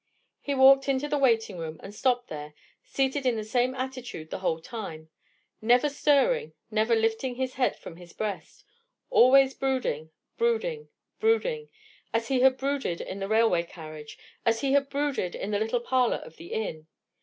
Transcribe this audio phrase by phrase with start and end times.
[0.39, 4.39] He walked into the waiting room, and stopped there, seated in the same attitude the
[4.39, 5.09] whole time:
[5.61, 8.65] never stirring, never lifting his head from his breast:
[9.11, 11.69] always brooding, brooding, brooding:
[12.13, 15.79] as he had brooded in the railway carriage, as he had brooded in the little
[15.81, 16.87] parlour of the inn.